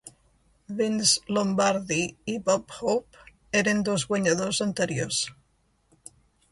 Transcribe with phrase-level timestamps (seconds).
[0.79, 1.99] Vince Lombardi
[2.35, 3.29] i Bob Hope
[3.63, 5.23] eren dos guanyadors anteriors.